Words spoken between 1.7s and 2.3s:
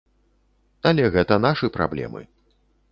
праблемы.